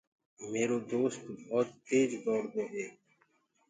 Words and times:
ميرو 0.51 0.77
دوست 0.91 1.19
ڀوت 1.47 1.67
تيج 1.85 2.09
دوڙ 2.23 2.41
دو 2.53 2.63
هي۔ 2.73 2.85